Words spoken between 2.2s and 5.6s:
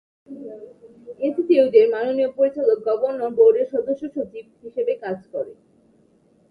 পরিচালক গভর্নর বোর্ডের সদস্য-সচিব হিসাবে কাজ করে।